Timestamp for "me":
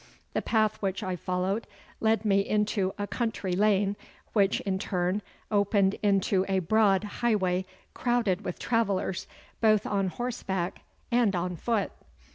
2.25-2.39